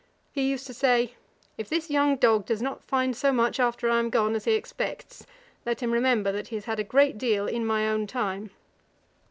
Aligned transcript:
He 0.31 0.49
used 0.49 0.65
to 0.65 0.73
say, 0.73 1.13
'If 1.59 1.69
this 1.69 1.91
young 1.91 2.15
dog 2.15 2.47
does 2.47 2.59
not 2.59 2.81
find 2.83 3.15
so 3.15 3.31
much 3.31 3.59
after 3.59 3.87
I 3.87 3.99
am 3.99 4.09
gone 4.09 4.33
as 4.33 4.45
he 4.45 4.53
expects, 4.53 5.27
let 5.63 5.81
him 5.83 5.91
remember 5.91 6.31
that 6.31 6.47
he 6.47 6.55
has 6.55 6.65
had 6.65 6.79
a 6.79 6.83
great 6.83 7.19
deal 7.19 7.45
in 7.45 7.67
my 7.67 7.87
own 7.87 8.07
time.' 8.07 8.49